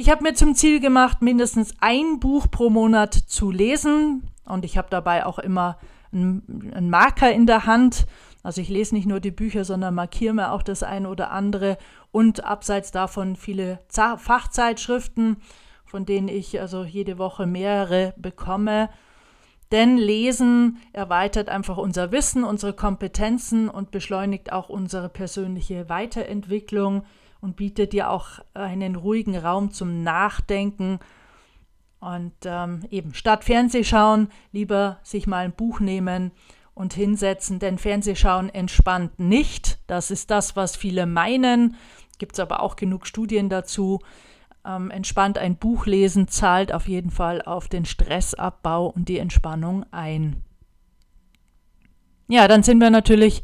Ich 0.00 0.08
habe 0.10 0.22
mir 0.22 0.34
zum 0.34 0.54
Ziel 0.54 0.78
gemacht, 0.78 1.22
mindestens 1.22 1.74
ein 1.80 2.20
Buch 2.20 2.46
pro 2.48 2.70
Monat 2.70 3.12
zu 3.14 3.50
lesen 3.50 4.22
und 4.44 4.64
ich 4.64 4.78
habe 4.78 4.86
dabei 4.88 5.26
auch 5.26 5.40
immer 5.40 5.76
einen, 6.12 6.88
Marker 6.88 7.32
in 7.32 7.46
der 7.46 7.66
Hand. 7.66 8.06
Also 8.44 8.60
ich 8.60 8.68
lese 8.68 8.94
nicht 8.94 9.08
nur 9.08 9.18
die 9.18 9.32
Bücher, 9.32 9.64
sondern 9.64 9.96
markiere 9.96 10.34
mir 10.34 10.52
auch 10.52 10.62
das 10.62 10.84
eine 10.84 11.08
oder 11.08 11.32
andere 11.32 11.78
und 12.12 12.44
abseits 12.44 12.92
davon 12.92 13.34
viele 13.34 13.80
Fachzeitschriften, 13.88 15.38
von 15.84 16.06
denen 16.06 16.28
ich 16.28 16.60
also 16.60 16.84
jede 16.84 17.18
Woche 17.18 17.46
mehrere 17.46 18.14
bekomme. 18.16 18.90
Denn 19.72 19.96
Lesen 19.96 20.78
erweitert 20.92 21.48
einfach 21.48 21.76
unser 21.76 22.12
Wissen, 22.12 22.44
unsere 22.44 22.72
Kompetenzen 22.72 23.68
und 23.68 23.90
beschleunigt 23.90 24.52
auch 24.52 24.68
unsere 24.68 25.08
persönliche 25.08 25.88
Weiterentwicklung 25.88 27.02
und 27.40 27.56
bietet 27.56 27.92
dir 27.92 28.10
auch 28.10 28.40
einen 28.54 28.96
ruhigen 28.96 29.36
Raum 29.36 29.70
zum 29.70 30.02
Nachdenken. 30.02 30.98
Und 32.00 32.34
ähm, 32.44 32.84
eben 32.90 33.14
statt 33.14 33.44
Fernsehschauen 33.44 34.28
lieber 34.52 34.98
sich 35.02 35.26
mal 35.26 35.44
ein 35.44 35.52
Buch 35.52 35.80
nehmen 35.80 36.32
und 36.74 36.94
hinsetzen, 36.94 37.58
denn 37.58 37.76
Fernsehschauen 37.76 38.50
entspannt 38.50 39.18
nicht. 39.18 39.78
Das 39.88 40.10
ist 40.10 40.30
das, 40.30 40.54
was 40.54 40.76
viele 40.76 41.06
meinen. 41.06 41.76
Gibt 42.18 42.34
es 42.34 42.40
aber 42.40 42.62
auch 42.62 42.76
genug 42.76 43.06
Studien 43.06 43.48
dazu. 43.48 44.00
Ähm, 44.64 44.90
entspannt 44.90 45.38
ein 45.38 45.56
Buch 45.56 45.86
lesen 45.86 46.28
zahlt 46.28 46.72
auf 46.72 46.88
jeden 46.88 47.10
Fall 47.10 47.42
auf 47.42 47.68
den 47.68 47.84
Stressabbau 47.84 48.86
und 48.86 49.08
die 49.08 49.18
Entspannung 49.18 49.86
ein. 49.92 50.42
Ja, 52.28 52.46
dann 52.46 52.62
sind 52.62 52.80
wir 52.80 52.90
natürlich 52.90 53.42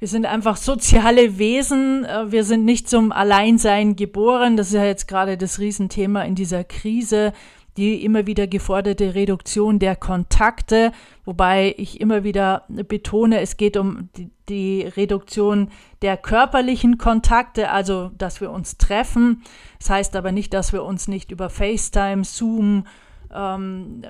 wir 0.00 0.08
sind 0.08 0.26
einfach 0.26 0.56
soziale 0.56 1.38
Wesen. 1.38 2.04
Äh, 2.04 2.32
wir 2.32 2.42
sind 2.42 2.64
nicht 2.64 2.88
zum 2.88 3.12
Alleinsein 3.12 3.94
geboren. 3.94 4.56
Das 4.56 4.68
ist 4.68 4.74
ja 4.74 4.84
jetzt 4.84 5.06
gerade 5.06 5.36
das 5.36 5.60
Riesenthema 5.60 6.22
in 6.22 6.34
dieser 6.34 6.64
Krise. 6.64 7.32
Die 7.76 8.04
immer 8.04 8.26
wieder 8.26 8.48
geforderte 8.48 9.14
Reduktion 9.14 9.78
der 9.78 9.94
Kontakte, 9.94 10.90
wobei 11.24 11.72
ich 11.78 12.00
immer 12.00 12.24
wieder 12.24 12.64
betone, 12.68 13.40
es 13.40 13.56
geht 13.56 13.76
um 13.76 14.08
die, 14.48 14.82
Reduktion 14.82 15.70
der 16.02 16.16
körperlichen 16.16 16.98
Kontakte, 16.98 17.70
also 17.70 18.10
dass 18.18 18.40
wir 18.40 18.50
uns 18.50 18.76
treffen. 18.76 19.42
Das 19.78 19.88
heißt 19.88 20.16
aber 20.16 20.32
nicht, 20.32 20.52
dass 20.52 20.72
wir 20.72 20.82
uns 20.82 21.06
nicht 21.06 21.30
über 21.30 21.48
FaceTime, 21.48 22.24
Zoom, 22.24 22.86
ähm, 23.32 24.02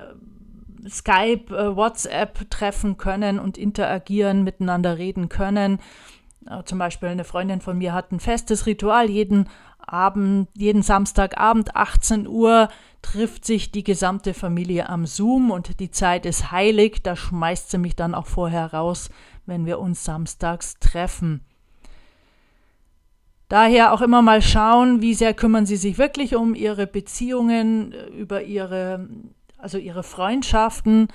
Skype, 0.89 1.55
äh, 1.55 1.75
WhatsApp 1.75 2.49
treffen 2.49 2.97
können 2.97 3.39
und 3.39 3.57
interagieren, 3.57 4.43
miteinander 4.43 4.97
reden 4.97 5.29
können. 5.29 5.79
Äh, 6.49 6.63
zum 6.63 6.79
Beispiel 6.79 7.09
eine 7.09 7.23
Freundin 7.23 7.61
von 7.61 7.77
mir 7.77 7.93
hat 7.93 8.11
ein 8.11 8.19
festes 8.19 8.65
Ritual. 8.65 9.09
Jeden 9.09 9.47
Abend, 9.79 10.47
jeden 10.55 10.83
Samstagabend 10.83 11.75
18 11.75 12.27
Uhr 12.27 12.69
trifft 13.01 13.45
sich 13.45 13.71
die 13.71 13.83
gesamte 13.83 14.33
Familie 14.33 14.89
am 14.89 15.05
Zoom 15.05 15.51
und 15.51 15.79
die 15.79 15.91
Zeit 15.91 16.25
ist 16.25 16.51
heilig. 16.51 17.01
Da 17.03 17.15
schmeißt 17.15 17.71
sie 17.71 17.77
mich 17.77 17.95
dann 17.95 18.15
auch 18.15 18.27
vorher 18.27 18.73
raus, 18.73 19.09
wenn 19.45 19.65
wir 19.65 19.79
uns 19.79 20.03
samstags 20.03 20.79
treffen. 20.79 21.41
Daher 23.49 23.91
auch 23.91 23.99
immer 23.99 24.21
mal 24.21 24.41
schauen, 24.41 25.01
wie 25.01 25.13
sehr 25.13 25.33
kümmern 25.33 25.65
Sie 25.65 25.75
sich 25.75 25.97
wirklich 25.97 26.37
um 26.37 26.55
Ihre 26.55 26.87
Beziehungen, 26.87 27.91
äh, 27.91 28.05
über 28.05 28.43
Ihre 28.43 29.09
also 29.61 29.77
ihre 29.77 30.03
Freundschaften, 30.03 31.07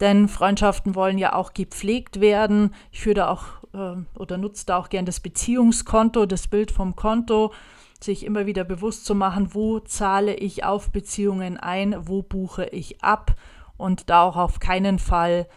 denn 0.00 0.28
Freundschaften 0.28 0.94
wollen 0.94 1.18
ja 1.18 1.34
auch 1.34 1.54
gepflegt 1.54 2.20
werden. 2.20 2.74
Ich 2.90 3.00
führe 3.00 3.14
da 3.14 3.28
auch 3.28 3.44
äh, 3.74 3.96
oder 4.18 4.38
nutze 4.38 4.66
da 4.66 4.78
auch 4.78 4.88
gern 4.88 5.06
das 5.06 5.20
Beziehungskonto, 5.20 6.26
das 6.26 6.48
Bild 6.48 6.70
vom 6.70 6.96
Konto, 6.96 7.52
sich 8.00 8.24
immer 8.24 8.46
wieder 8.46 8.64
bewusst 8.64 9.04
zu 9.04 9.14
machen, 9.14 9.54
wo 9.54 9.78
zahle 9.78 10.34
ich 10.34 10.64
auf 10.64 10.90
Beziehungen 10.90 11.56
ein, 11.56 11.96
wo 12.08 12.22
buche 12.22 12.66
ich 12.66 13.02
ab 13.02 13.34
und 13.76 14.10
da 14.10 14.22
auch 14.22 14.36
auf 14.36 14.60
keinen 14.60 14.98
Fall 14.98 15.48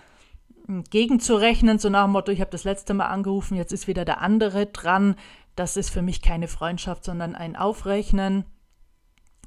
hm, 0.67 0.84
gegenzurechnen, 0.89 1.79
so 1.79 1.89
nach 1.89 2.05
dem 2.05 2.12
Motto, 2.12 2.32
ich 2.32 2.41
habe 2.41 2.51
das 2.51 2.63
letzte 2.63 2.94
Mal 2.94 3.08
angerufen, 3.08 3.55
jetzt 3.55 3.74
ist 3.74 3.88
wieder 3.88 4.05
der 4.05 4.22
andere 4.22 4.67
dran. 4.67 5.15
Das 5.55 5.77
ist 5.77 5.89
für 5.89 6.01
mich 6.01 6.22
keine 6.22 6.48
Freundschaft, 6.48 7.05
sondern 7.05 7.34
ein 7.34 7.55
Aufrechnen. 7.55 8.46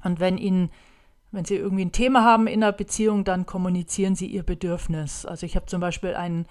Und 0.03 0.19
wenn 0.19 0.37
Ihnen 0.37 0.71
wenn 1.31 1.45
Sie 1.45 1.55
irgendwie 1.55 1.85
ein 1.85 1.91
Thema 1.91 2.23
haben 2.23 2.47
in 2.47 2.63
einer 2.63 2.71
Beziehung, 2.71 3.23
dann 3.23 3.45
kommunizieren 3.45 4.15
Sie 4.15 4.27
Ihr 4.27 4.43
Bedürfnis. 4.43 5.25
Also 5.25 5.45
ich 5.45 5.55
habe 5.55 5.67
zum 5.67 5.79
Beispiel 5.81 6.15
einen 6.15 6.45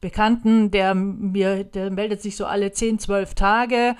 Bekannten, 0.00 0.70
der 0.70 0.94
mir, 0.94 1.64
der 1.64 1.90
meldet 1.90 2.20
sich 2.22 2.36
so 2.36 2.46
alle 2.46 2.72
10, 2.72 2.98
12 2.98 3.34
Tage 3.34 3.96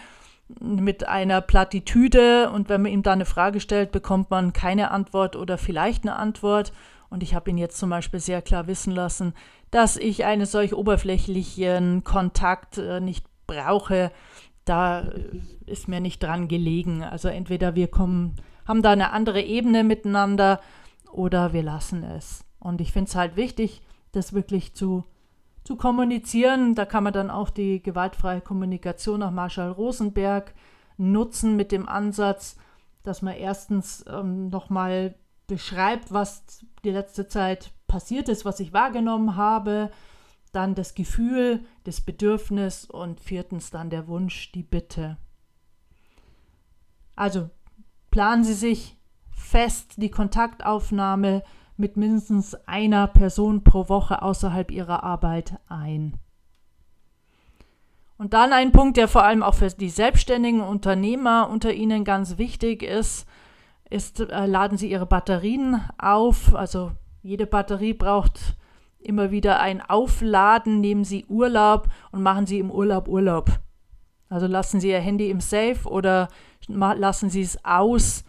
mit 0.61 1.09
einer 1.09 1.41
Plattitüde 1.41 2.51
und 2.51 2.69
wenn 2.69 2.83
man 2.83 2.93
ihm 2.93 3.03
da 3.03 3.13
eine 3.13 3.25
Frage 3.25 3.61
stellt, 3.61 3.91
bekommt 3.93 4.31
man 4.31 4.53
keine 4.53 4.91
Antwort 4.91 5.37
oder 5.37 5.59
vielleicht 5.59 6.05
eine 6.05 6.17
Antwort. 6.17 6.73
Und 7.09 7.23
ich 7.23 7.35
habe 7.35 7.51
ihn 7.51 7.59
jetzt 7.59 7.79
zum 7.79 7.91
Beispiel 7.91 8.21
sehr 8.21 8.43
klar 8.43 8.67
wissen 8.67 8.93
lassen, 8.93 9.35
dass 9.71 9.97
ich 9.97 10.25
einen 10.25 10.47
solch 10.47 10.75
oberflächlichen 10.75 12.05
Kontakt 12.05 12.79
äh, 12.79 13.01
nicht 13.01 13.25
brauche. 13.47 14.13
Da 14.65 15.03
äh, 15.03 15.41
ist 15.67 15.89
mir 15.89 16.01
nicht 16.01 16.23
dran 16.23 16.49
gelegen. 16.49 17.03
Also 17.03 17.29
entweder 17.29 17.75
wir 17.75 17.89
kommen 17.89 18.37
haben 18.67 18.83
da 18.83 18.93
eine 18.93 19.13
andere 19.13 19.43
Ebene 19.43 19.85
miteinander 19.85 20.61
oder 21.13 21.53
wir 21.53 21.63
lassen 21.63 22.03
es. 22.03 22.45
Und 22.59 22.81
ich 22.81 22.93
finde 22.93 23.09
es 23.09 23.15
halt 23.15 23.37
wichtig, 23.37 23.83
das 24.13 24.33
wirklich 24.33 24.75
zu, 24.75 25.05
zu 25.65 25.77
kommunizieren. 25.77 26.75
Da 26.75 26.85
kann 26.85 27.05
man 27.05 27.13
dann 27.13 27.31
auch 27.31 27.51
die 27.51 27.83
gewaltfreie 27.83 28.41
Kommunikation 28.41 29.21
nach 29.21 29.31
Marshall 29.31 29.71
Rosenberg 29.71 30.55
nutzen 30.97 31.57
mit 31.57 31.73
dem 31.73 31.89
Ansatz, 31.89 32.57
dass 33.03 33.23
man 33.23 33.35
erstens 33.35 34.05
ähm, 34.09 34.49
nochmal 34.49 35.15
beschreibt, 35.47 36.13
was 36.13 36.45
die 36.85 36.91
letzte 36.91 37.29
Zeit 37.29 37.71
passiert 37.87 38.29
ist, 38.29 38.45
was 38.45 38.59
ich 38.59 38.73
wahrgenommen 38.73 39.37
habe, 39.37 39.91
dann 40.53 40.75
das 40.75 40.95
Gefühl, 40.95 41.65
das 41.85 42.01
Bedürfnis 42.01 42.85
und 42.85 43.21
viertens 43.21 43.71
dann 43.71 43.91
der 43.91 44.09
Wunsch, 44.09 44.51
die 44.53 44.63
Bitte. 44.63 45.19
Also 47.15 47.51
planen 48.17 48.45
Sie 48.45 48.55
sich 48.55 48.97
fest 49.31 49.97
die 49.99 50.11
Kontaktaufnahme 50.11 51.43
mit 51.77 51.99
mindestens 51.99 52.55
einer 52.67 53.09
Person 53.09 53.63
pro 53.63 53.91
Woche 53.91 54.23
außerhalb 54.23 54.71
Ihrer 54.71 55.05
Arbeit 55.05 55.59
ein. 55.69 56.15
Und 58.17 58.33
dann 58.33 58.55
ein 58.55 58.73
Punkt, 58.73 58.97
der 58.97 59.07
vor 59.07 59.23
allem 59.23 59.43
auch 59.43 59.53
für 59.53 59.69
die 59.69 59.91
selbstständigen 59.91 60.63
Unternehmer 60.63 61.51
unter 61.51 61.75
Ihnen 61.75 62.05
ganz 62.05 62.39
wichtig 62.39 62.83
ist, 62.83 63.29
ist, 63.91 64.21
äh, 64.21 64.47
laden 64.47 64.79
Sie 64.79 64.91
Ihre 64.91 65.05
Batterien 65.05 65.83
auf. 65.99 66.55
Also 66.55 66.93
jede 67.23 67.47
Batterie 67.47 67.93
braucht 67.93 68.57
immer 68.99 69.31
wieder 69.31 69.61
ein 69.61 69.83
Aufladen. 69.83 70.81
Nehmen 70.81 71.05
Sie 71.05 71.27
Urlaub 71.27 71.89
und 72.13 72.23
machen 72.23 72.47
Sie 72.47 72.61
im 72.61 72.71
Urlaub 72.71 73.09
Urlaub. 73.09 73.51
Also 74.29 74.47
lassen 74.47 74.81
Sie 74.81 74.91
Ihr 74.91 75.01
Handy 75.01 75.31
im 75.31 75.41
Safe 75.41 75.89
oder 75.89 76.29
lassen 76.69 77.31
Sie 77.31 77.43
es 77.43 77.65
aus. 77.65 78.25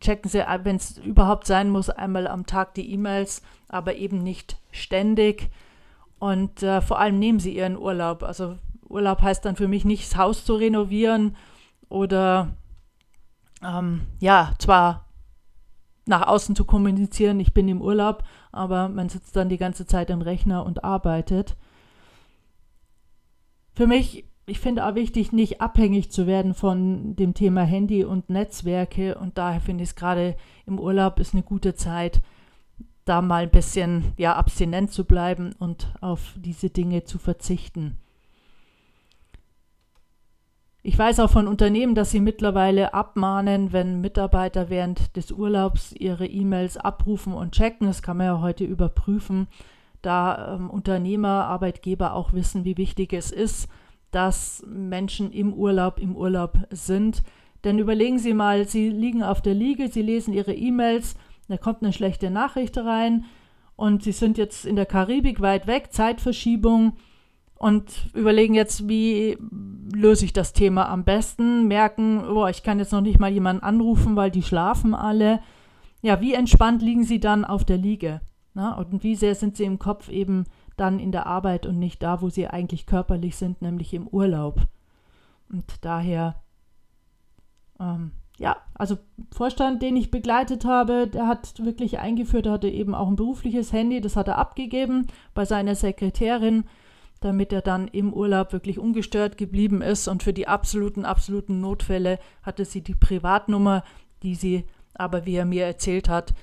Checken 0.00 0.30
Sie, 0.30 0.44
wenn 0.62 0.76
es 0.76 0.98
überhaupt 0.98 1.46
sein 1.46 1.70
muss, 1.70 1.90
einmal 1.90 2.26
am 2.26 2.46
Tag 2.46 2.74
die 2.74 2.92
E-Mails, 2.92 3.42
aber 3.68 3.94
eben 3.96 4.22
nicht 4.22 4.58
ständig. 4.72 5.50
Und 6.18 6.62
äh, 6.62 6.80
vor 6.80 6.98
allem 6.98 7.18
nehmen 7.18 7.38
Sie 7.38 7.54
Ihren 7.54 7.76
Urlaub. 7.76 8.22
Also 8.22 8.58
Urlaub 8.88 9.22
heißt 9.22 9.44
dann 9.44 9.56
für 9.56 9.68
mich 9.68 9.84
nicht, 9.84 10.04
das 10.04 10.16
Haus 10.16 10.44
zu 10.44 10.56
renovieren 10.56 11.36
oder 11.88 12.48
ähm, 13.62 14.02
ja, 14.20 14.54
zwar 14.58 15.06
nach 16.06 16.26
außen 16.26 16.56
zu 16.56 16.64
kommunizieren, 16.64 17.38
ich 17.38 17.52
bin 17.52 17.68
im 17.68 17.82
Urlaub, 17.82 18.24
aber 18.50 18.88
man 18.88 19.08
sitzt 19.08 19.36
dann 19.36 19.50
die 19.50 19.58
ganze 19.58 19.86
Zeit 19.86 20.10
am 20.10 20.22
Rechner 20.22 20.64
und 20.64 20.82
arbeitet. 20.82 21.56
Für 23.74 23.86
mich, 23.86 24.24
ich 24.48 24.60
finde 24.60 24.86
auch 24.86 24.94
wichtig, 24.94 25.32
nicht 25.32 25.60
abhängig 25.60 26.10
zu 26.10 26.26
werden 26.26 26.54
von 26.54 27.14
dem 27.16 27.34
Thema 27.34 27.62
Handy 27.62 28.04
und 28.04 28.30
Netzwerke 28.30 29.16
und 29.16 29.38
daher 29.38 29.60
finde 29.60 29.84
ich 29.84 29.90
es 29.90 29.96
gerade 29.96 30.36
im 30.66 30.78
Urlaub 30.78 31.20
ist 31.20 31.34
eine 31.34 31.42
gute 31.42 31.74
Zeit, 31.74 32.20
da 33.04 33.22
mal 33.22 33.44
ein 33.44 33.50
bisschen 33.50 34.12
ja 34.16 34.34
abstinent 34.34 34.92
zu 34.92 35.04
bleiben 35.04 35.54
und 35.58 35.94
auf 36.00 36.34
diese 36.36 36.70
Dinge 36.70 37.04
zu 37.04 37.18
verzichten. 37.18 37.98
Ich 40.82 40.98
weiß 40.98 41.20
auch 41.20 41.30
von 41.30 41.48
Unternehmen, 41.48 41.94
dass 41.94 42.10
sie 42.10 42.20
mittlerweile 42.20 42.94
abmahnen, 42.94 43.72
wenn 43.72 44.00
Mitarbeiter 44.00 44.70
während 44.70 45.16
des 45.16 45.32
Urlaubs 45.32 45.92
ihre 45.92 46.26
E-Mails 46.26 46.76
abrufen 46.76 47.34
und 47.34 47.52
checken. 47.52 47.88
Das 47.88 48.00
kann 48.00 48.16
man 48.16 48.26
ja 48.26 48.40
heute 48.40 48.64
überprüfen, 48.64 49.48
da 50.00 50.54
ähm, 50.54 50.70
Unternehmer, 50.70 51.44
Arbeitgeber 51.46 52.14
auch 52.14 52.32
wissen, 52.32 52.64
wie 52.64 52.76
wichtig 52.76 53.12
es 53.12 53.30
ist, 53.32 53.68
dass 54.10 54.64
Menschen 54.66 55.32
im 55.32 55.52
Urlaub 55.52 55.98
im 55.98 56.16
Urlaub 56.16 56.58
sind. 56.70 57.22
Denn 57.64 57.78
überlegen 57.78 58.18
Sie 58.18 58.34
mal, 58.34 58.66
Sie 58.66 58.88
liegen 58.88 59.22
auf 59.22 59.42
der 59.42 59.54
Liege, 59.54 59.88
Sie 59.88 60.02
lesen 60.02 60.32
Ihre 60.32 60.54
E-Mails, 60.54 61.16
da 61.48 61.56
kommt 61.56 61.82
eine 61.82 61.92
schlechte 61.92 62.30
Nachricht 62.30 62.76
rein 62.78 63.24
und 63.76 64.02
Sie 64.02 64.12
sind 64.12 64.38
jetzt 64.38 64.64
in 64.64 64.76
der 64.76 64.86
Karibik 64.86 65.40
weit 65.40 65.66
weg, 65.66 65.92
Zeitverschiebung 65.92 66.94
und 67.58 68.08
überlegen 68.14 68.54
jetzt, 68.54 68.88
wie 68.88 69.36
löse 69.92 70.24
ich 70.24 70.32
das 70.32 70.52
Thema 70.52 70.88
am 70.88 71.04
besten, 71.04 71.66
merken, 71.66 72.24
oh, 72.24 72.46
ich 72.46 72.62
kann 72.62 72.78
jetzt 72.78 72.92
noch 72.92 73.00
nicht 73.00 73.18
mal 73.18 73.32
jemanden 73.32 73.64
anrufen, 73.64 74.14
weil 74.14 74.30
die 74.30 74.42
schlafen 74.42 74.94
alle. 74.94 75.40
Ja, 76.00 76.20
wie 76.20 76.34
entspannt 76.34 76.82
liegen 76.82 77.02
sie 77.02 77.18
dann 77.18 77.44
auf 77.44 77.64
der 77.64 77.78
Liege? 77.78 78.20
Na? 78.54 78.74
Und 78.74 79.02
wie 79.02 79.16
sehr 79.16 79.34
sind 79.34 79.56
sie 79.56 79.64
im 79.64 79.80
Kopf 79.80 80.08
eben 80.08 80.44
dann 80.80 80.98
in 80.98 81.12
der 81.12 81.26
Arbeit 81.26 81.66
und 81.66 81.78
nicht 81.78 82.02
da, 82.02 82.22
wo 82.22 82.30
sie 82.30 82.48
eigentlich 82.48 82.86
körperlich 82.86 83.36
sind, 83.36 83.62
nämlich 83.62 83.94
im 83.94 84.06
Urlaub. 84.06 84.60
Und 85.50 85.84
daher, 85.84 86.36
ähm, 87.80 88.12
ja, 88.38 88.56
also 88.74 88.98
Vorstand, 89.32 89.82
den 89.82 89.96
ich 89.96 90.10
begleitet 90.10 90.64
habe, 90.64 91.08
der 91.08 91.26
hat 91.26 91.64
wirklich 91.64 91.98
eingeführt, 91.98 92.46
er 92.46 92.52
hatte 92.52 92.68
eben 92.68 92.94
auch 92.94 93.08
ein 93.08 93.16
berufliches 93.16 93.72
Handy, 93.72 94.00
das 94.00 94.16
hat 94.16 94.28
er 94.28 94.38
abgegeben 94.38 95.06
bei 95.34 95.44
seiner 95.44 95.74
Sekretärin 95.74 96.64
damit 97.20 97.52
er 97.52 97.62
dann 97.62 97.88
im 97.88 98.12
Urlaub 98.12 98.52
wirklich 98.52 98.78
ungestört 98.78 99.36
geblieben 99.36 99.82
ist. 99.82 100.08
Und 100.08 100.22
für 100.22 100.32
die 100.32 100.48
absoluten, 100.48 101.04
absoluten 101.04 101.60
Notfälle 101.60 102.18
hatte 102.42 102.64
sie 102.64 102.82
die 102.82 102.94
Privatnummer, 102.94 103.82
die 104.22 104.34
sie 104.34 104.64
aber, 104.94 105.26
wie 105.26 105.36
er 105.36 105.44
mir 105.44 105.64
erzählt 105.64 106.08
hat, 106.08 106.34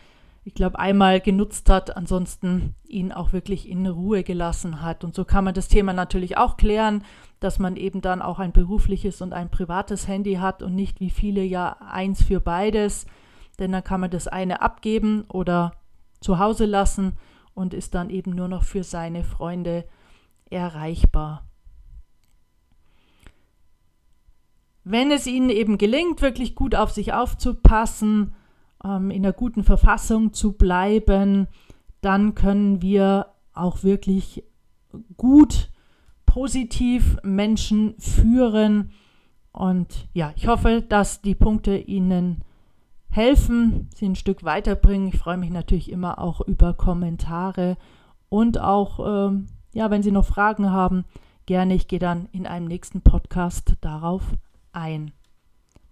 ich 0.48 0.54
glaube, 0.54 0.78
einmal 0.78 1.22
genutzt 1.22 1.72
hat, 1.72 1.98
ansonsten 1.98 2.76
ihn 2.88 3.12
auch 3.12 3.34
wirklich 3.34 3.68
in 3.68 3.88
Ruhe 3.88 4.24
gelassen 4.24 4.84
hat. 4.84 5.04
Und 5.04 5.16
so 5.16 5.26
kann 5.26 5.44
man 5.44 5.56
das 5.56 5.68
Thema 5.68 5.92
natürlich 5.92 6.38
auch 6.38 6.56
klären, 6.56 7.04
dass 7.40 7.58
man 7.58 7.76
eben 7.76 8.00
dann 8.00 8.22
auch 8.22 8.38
ein 8.38 8.52
berufliches 8.52 9.24
und 9.24 9.34
ein 9.34 9.50
privates 9.50 10.08
Handy 10.08 10.36
hat 10.36 10.62
und 10.62 10.76
nicht 10.76 11.00
wie 11.00 11.10
viele 11.10 11.42
ja 11.42 11.78
eins 11.90 12.22
für 12.24 12.40
beides. 12.40 13.08
Denn 13.58 13.72
dann 13.72 13.84
kann 13.84 14.00
man 14.00 14.12
das 14.12 14.28
eine 14.28 14.62
abgeben 14.62 15.26
oder 15.30 15.72
zu 16.22 16.38
Hause 16.38 16.66
lassen 16.66 17.14
und 17.56 17.74
ist 17.74 17.96
dann 17.96 18.12
eben 18.12 18.36
nur 18.36 18.48
noch 18.48 18.64
für 18.64 18.84
seine 18.84 19.24
Freunde 19.24 19.84
erreichbar. 20.52 21.48
Wenn 24.84 25.10
es 25.10 25.26
Ihnen 25.26 25.50
eben 25.50 25.80
gelingt, 25.80 26.22
wirklich 26.22 26.54
gut 26.54 26.76
auf 26.76 26.92
sich 26.92 27.14
aufzupassen, 27.14 28.36
ähm, 28.86 29.12
in 29.12 29.26
einer 29.26 29.34
guten 29.34 29.64
Verfassung 29.64 30.34
zu 30.34 30.54
bleiben, 30.54 31.48
dann 32.02 32.36
können 32.36 32.82
wir 32.82 33.28
auch 33.54 33.84
wirklich 33.84 34.44
gut 35.18 35.72
positiv 36.26 37.18
Menschen 37.24 37.96
führen. 37.98 38.92
Und 39.52 40.08
ja, 40.14 40.34
ich 40.36 40.48
hoffe, 40.48 40.84
dass 40.88 41.22
die 41.22 41.36
Punkte 41.36 41.78
Ihnen 41.78 42.44
helfen, 43.10 43.90
Sie 43.96 44.06
ein 44.06 44.16
Stück 44.16 44.44
weiterbringen. 44.44 45.08
Ich 45.08 45.18
freue 45.18 45.38
mich 45.38 45.50
natürlich 45.50 45.92
immer 45.92 46.20
auch 46.20 46.42
über 46.42 46.74
Kommentare 46.74 47.78
und 48.30 48.60
auch 48.60 49.30
ähm, 49.30 49.48
ja, 49.76 49.92
wenn 49.92 50.02
Sie 50.02 50.12
noch 50.12 50.26
Fragen 50.26 50.72
haben, 50.72 51.04
gerne. 51.46 51.76
Ich 51.76 51.88
gehe 51.88 52.00
dann 52.00 52.28
in 52.32 52.48
einem 52.48 52.66
nächsten 52.66 53.02
Podcast 53.02 53.76
darauf 53.82 54.24
ein. 54.72 55.12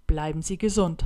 Bleiben 0.07 0.41
Sie 0.41 0.57
gesund. 0.57 1.05